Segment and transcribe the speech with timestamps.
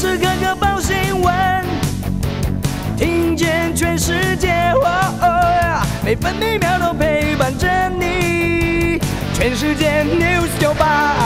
[0.00, 1.62] 时刻刻报新闻，
[2.96, 4.72] 听见全世界，
[6.02, 8.98] 每分每秒都陪伴着你。
[9.34, 11.16] 全世界 news 九八。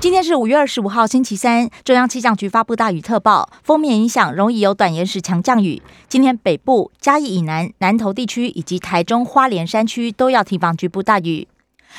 [0.00, 1.68] 今天是五月二十五号，星期三。
[1.84, 5.82] 中央气象局发布大雨特报，封面影响容易有短延时强降雨。
[6.08, 11.46] 今天北部、嘉义以南、南投地区以及台中花莲山区都要提防局部大雨。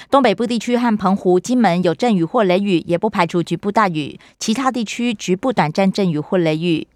[0.10, 4.20] 东北部地区和澎湖、金门有阵雨或雷雨，也不排除局部大雨。
[4.40, 6.88] 其他地区局部短暂阵雨或雷雨。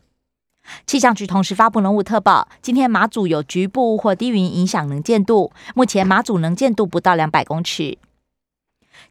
[0.87, 7.97] 气象局同时发布浓雾特报，今天马祖有局部或低云影响能见度，目前马祖能见度不到两百公尺。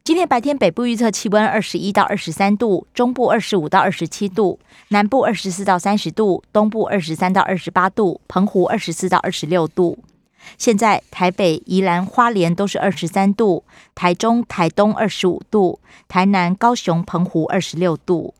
[0.03, 9.97] 今天白天北部预测气温二十一到二十三度，中部二十五到二十七度，南部二十四到三十度，东部二十三到二十八度，澎湖二十四到二十六度。
[10.57, 13.63] 现在台北、宜兰花莲都是二十三度，
[13.93, 18.33] 台中、台东二十五度，台南、高雄、澎湖二十六度。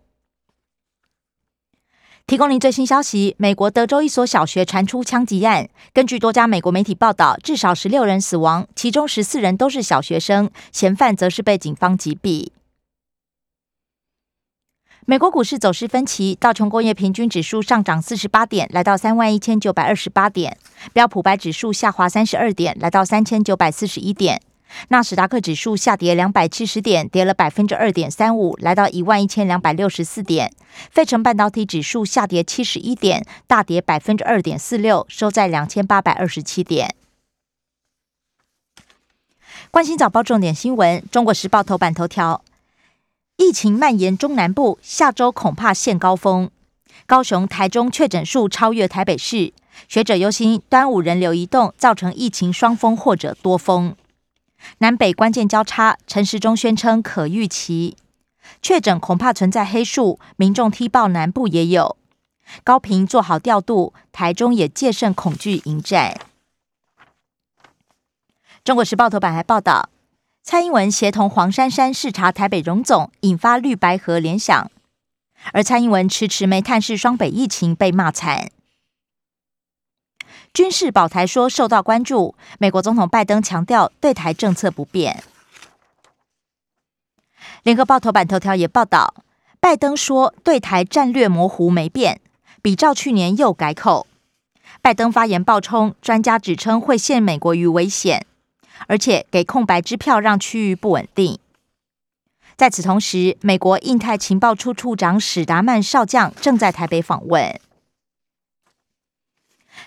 [2.27, 12.47] 提供您最新消息：美国德州一所小学传出枪击案，根据多家美国媒体报道，至少十六人死亡，其中十四人都是小学生，嫌犯则是被警方击毙。
[15.07, 20.53] 美国股市走势分歧，道琼工业平均指数上涨四十八点，来到三万一千九百二十八点；
[20.93, 24.39] 标普白指数下滑三十二点，来到三千九百四十一点；
[24.87, 30.49] 纳斯达克指数下跌两百七十点，跌了百分之二点三五，来到一万一千两百六十四点；
[30.89, 36.95] 费城半导体指数下跌七十一点，大跌百分之二点四六，收在两千八百二十七点。
[39.69, 42.41] 关心早报重点新闻，《中国时报》头版头条。
[43.37, 46.49] 疫情蔓延中南部，下周恐怕现高峰。
[47.05, 49.53] 高雄、台中确诊数超越台北市，
[49.89, 53.95] 学者忧心端午人流移动造成疫情双峰或者多峰。
[54.77, 57.97] 南北关键交叉，陈时中宣称可预期
[58.61, 61.97] 确诊恐怕存在黑数，民众踢爆南部也有。
[62.63, 66.17] 高频做好调度，台中也戒慎恐惧迎战。
[68.63, 69.89] 中国时报头版还报道。
[70.45, 74.69] 蔡英文协同黄珊珊视察台北荣总，引发绿白河联想。
[75.53, 78.51] 而蔡英文迟迟没探视双北疫情，被骂惨。
[80.53, 85.23] 军事保台说受到关注，美国总统拜登强调对台政策不变。
[87.63, 89.15] 联合报头版头条也报道，
[89.59, 92.21] 拜登说对台战略模糊没变，
[92.61, 94.05] 比照去年又改口。
[94.83, 98.27] 拜登发言爆冲，专家指称会陷美国于危险。
[98.87, 101.39] 而且给空白支票，让区域不稳定。
[102.55, 107.59] 在此同时，美国印太情报处处长史达曼少将正在台北访问。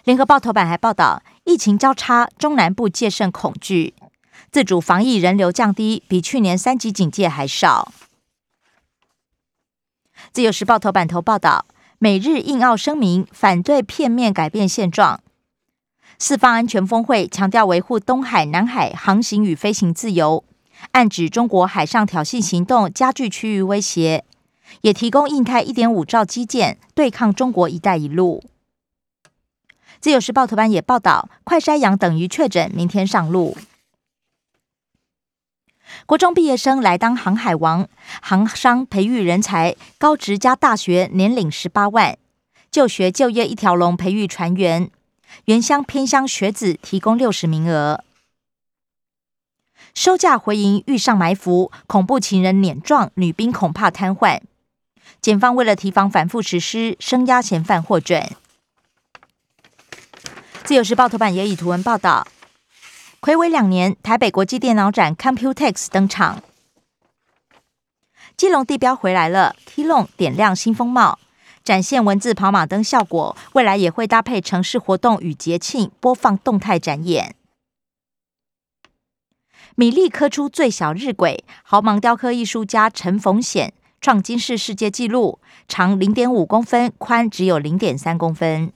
[0.04, 3.94] 联合报头版还报道，疫情交叉，中南部戒慎恐惧，
[4.50, 7.92] 自主防疫人流降低，比去年三级警戒还少。
[10.32, 11.64] 自由时报头版头报道，
[11.98, 15.20] 美日印澳声明反对片面改变现状。
[16.20, 20.42] 四方安全峰会强调维护东海、南海航行与飞行自由，
[20.90, 24.24] 暗指中国海上挑衅行动加剧区域威胁，
[24.80, 28.42] 也提供印太一点五兆基建对抗中国“一带一路”。
[30.00, 33.56] 自由时报头版也报道，快筛阳等于确诊，明天上路。
[36.04, 37.88] 国中毕业生来当航海王，
[38.20, 42.18] 航商培育人才，高职加大学年领十八万，
[42.72, 44.90] 就学就业一条龙培育船员。
[45.44, 48.04] 原乡偏乡学子提供六十名额，
[49.94, 54.40] 收假回营遇上埋伏，恐怖情人碾撞女兵，恐怕瘫痪。
[55.20, 58.30] 检方为了提防反复实施，声押嫌犯获准。
[60.64, 62.26] 自由时报头版也以图文报道，
[63.20, 66.42] 魁违两年，台北国际电脑展 Computex 登场，
[68.36, 71.18] 基隆地标回来了，T 龙点亮新风貌。
[71.68, 77.36] 展现文字跑马灯效果，未来也会搭配城市活动与节庆播放动态展演。
[79.74, 88.72] 米粒刻出最小日晷，豪芒雕刻艺术家陈逢显创金世世界纪录，长零点五公分，宽只有零点三公分。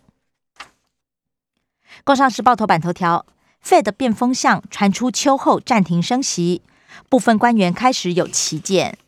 [2.04, 3.24] 工商时报头版头条
[3.64, 6.60] ：Fed 变风向，传出秋后暂停升息，
[7.08, 8.98] 部分官员开始有旗舰。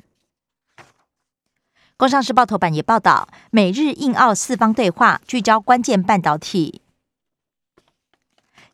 [1.97, 6.83] 工商时报头版也报道，美日印澳四方对话聚焦关键半导体，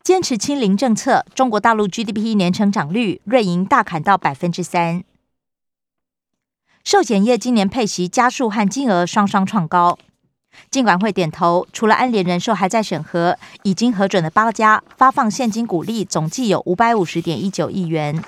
[0.03, 1.27] 坚持清零政策。
[1.35, 5.05] 中国大陆 GDP 年成长率瑞银大砍到百分之三。
[6.83, 9.99] 寿险业今年配息加速和金额双双创高，
[10.71, 11.69] 尽管会点头。
[11.75, 18.25] 除了安联人寿还在审核，已经核准的八家发放现金股利，总计有五百五十点一九亿元。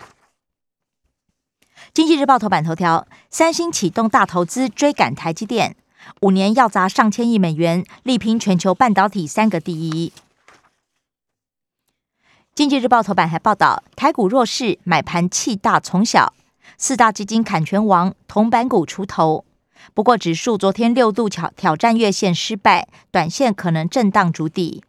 [1.94, 5.76] 经济日报头版头条：三星启动大投资追赶台积电，
[6.22, 10.10] 五年要砸上千亿美元，力拼全球半导体三个第一。
[12.54, 16.32] 经济日报头版还报道，台股弱势，买盘气大从小，
[16.78, 19.44] 四大基金砍权王，铜板股出头。
[19.92, 24.82] 不过指数昨天六度挑挑战月线失败，短线可能震荡筑底。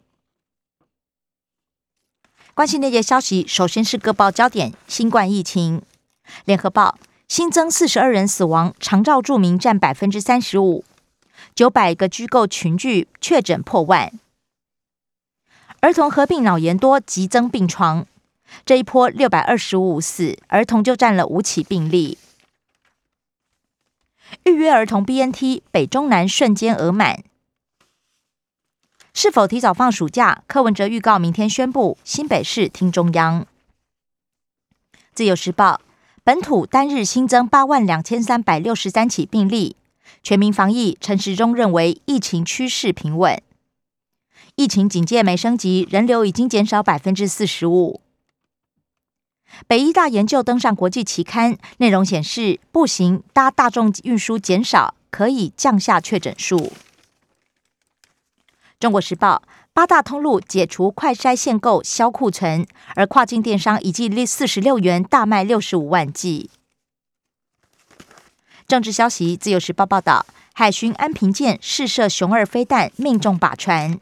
[2.54, 5.82] 关心那些消息，首先是各报焦点：新冠疫情。
[6.44, 6.98] 联合报
[7.28, 10.84] 新增四十二人死亡，长照住民占百分之三十五，
[11.54, 14.12] 九百个居构群聚确诊破万。
[15.80, 18.06] 儿童合并脑炎多，急增病床。
[18.64, 22.18] 这一波六百二十五死，儿童就占了五起病例。
[24.44, 27.22] 预约儿童 BNT，北中南瞬间额满。
[29.12, 30.42] 是否提早放暑假？
[30.46, 31.96] 柯文哲预告明天宣布。
[32.02, 33.46] 新北市听中央。
[35.14, 35.80] 自由时报
[36.26, 39.76] 本土单日新增八万两千三百六十三起病例，
[40.22, 40.96] 全民防疫。
[40.98, 43.42] 陈时中认为疫情趋势平稳。
[44.54, 48.00] 疫情警戒没升级，人流已经减少百分之四十五。
[49.66, 56.72] 北医大研究登上国际期刊，内容显示，步行搭大众运输减少，可以降下确诊数。
[58.80, 59.42] 中国时报
[59.74, 66.48] 八大通路解除快筛限购，销库存，而跨境电商一季四十六元大卖六十五万剂。
[68.68, 73.98] 政治消息，自由时报报道，海巡安平舰试射熊二飞弹，命中靶船。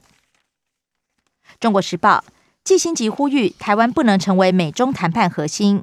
[1.59, 2.23] 中国时报
[2.63, 5.83] 季新吉呼吁台湾不能成为美中谈判核心，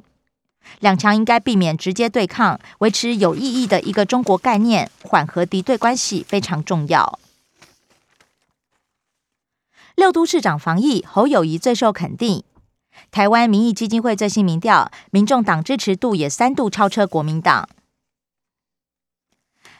[0.78, 7.18] 两强应该避免直接对抗，维持有意义的一个中国概念，缓和敌对关系非常重要。
[10.00, 12.42] 六都市长防疫，侯友谊最受肯定。
[13.10, 17.68] 台湾民意基金会最新民调，民众党支持度也三度超车国民党。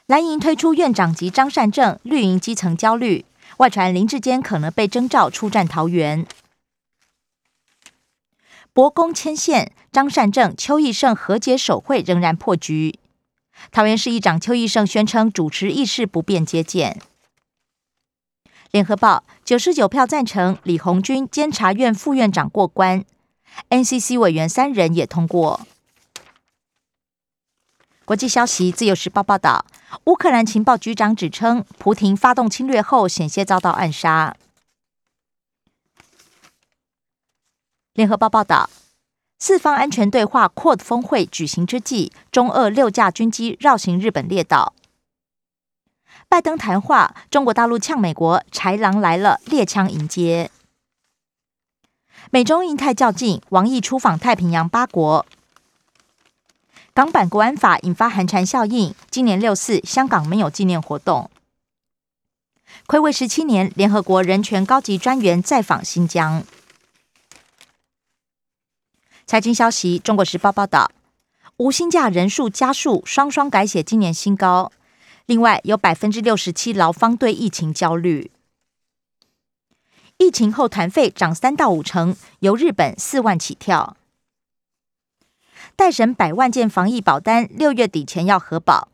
[0.04, 3.24] 蓝营推出院长级张善政，绿营基层焦虑。
[3.56, 6.26] 外传林志坚可能被征召出战桃园，
[8.74, 12.98] 博公牵线，张善政、邱义胜和解手会仍然破局。
[13.72, 17.00] 桃园市议长邱义胜宣称主持议事不便接见。
[18.70, 23.04] 联合报九十九票赞成，李红军监察院副院长过关
[23.68, 25.66] ，NCC 委员三人也通过。
[28.04, 29.66] 国际消息，自由时报报道。
[30.04, 34.36] 乌克兰情报局长指称，普廷发动侵略后险些遭到暗杀。
[37.94, 38.70] 联合报报道，
[39.40, 44.74] 四方安全对话 q 峰会举行之际，中俄六架军机绕行日本列岛。
[46.30, 50.48] 拜登谈话，中国大陆呛美国，豺狼来了，猎枪迎接。
[52.30, 55.26] 美中印太较劲，王毅出访太平洋八国。
[56.94, 61.28] 港版国安法引发寒蝉效应，今年六四香港没有纪念活动。
[62.86, 66.44] 暌违十七年，联合国人权高级专员再访新疆。
[69.26, 70.92] 财经消息，《中国时报》报道，
[71.56, 74.70] 无薪假人数加速，双双改写今年新高。
[75.26, 78.30] 另外，有百分之六十七劳方对疫情焦虑。
[80.16, 83.96] 疫情后团费涨三到五成，由日本四万起跳。
[85.76, 88.88] 待审百万件防疫保单，六月底前要核保，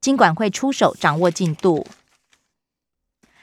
[0.00, 1.86] 金管会出手掌握进度。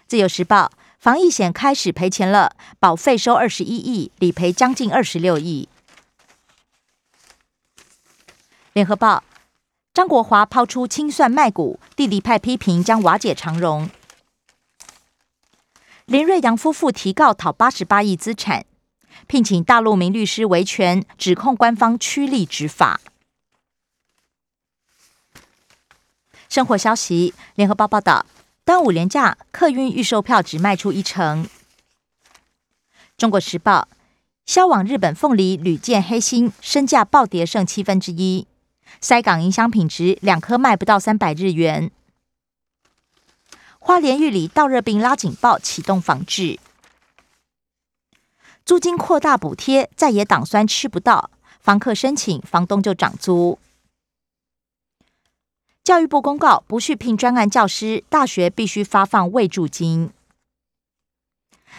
[0.08, 5.70] 自由时报防疫险开始赔钱了，保费收二十一亿，理赔将近二十六亿。
[8.74, 9.24] 联合报
[9.98, 13.90] 张国华抛出清算卖股，弟弟派批评将瓦解长荣。
[16.06, 18.68] 林瑞阳夫妇提告讨八十八亿资产。
[19.26, 23.02] 聘请大陆名律师维权，指控官方趋利执法。
[26.48, 28.28] 生活消息：联合报报道，
[28.64, 31.50] 端午连假客运预售票只卖出一成。
[33.18, 33.88] 中国时报
[34.46, 38.46] 销往日本凤梨屡见黑心，身价暴跌剩七分之一。
[39.02, 41.92] 塞港影响品质，两颗卖不到三百日元。
[43.80, 46.60] 花莲玉里倒热病拉警报，启动防治。
[48.66, 51.30] 租金扩大补贴，再也挡酸吃不到，
[51.60, 53.58] 房客申请，房东就涨租。
[55.84, 60.12] 教育部公告，不续聘专案教师，大学必须发放未住金。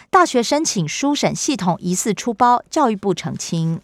[0.09, 3.81] 大学申请书审系统疑似出包，教育部澄清。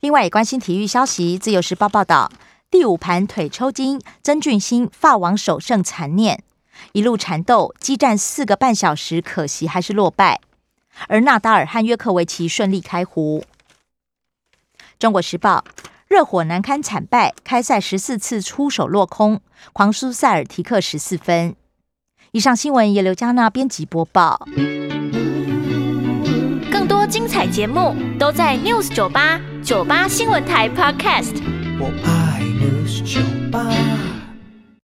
[0.00, 2.32] 另外也关心体育消息，《自由时报》报道，
[2.70, 6.42] 第五盘腿抽筋，曾俊欣发王首胜残念，
[6.92, 10.40] 一路缠斗激战四个半小时，可惜还是落败。
[11.08, 13.40] 而纳达尔和约克维奇顺利开胡。
[14.98, 15.64] 《中国时报》
[16.08, 19.40] 热火难堪惨败，开赛十四次出手落空，
[19.74, 21.54] 狂输塞尔提克十四分。
[22.32, 24.46] 以上新闻由刘嘉娜编辑播报。
[27.08, 29.40] 精彩节目都在 News 酒吧。
[29.70, 31.36] 酒吧新闻台 Podcast。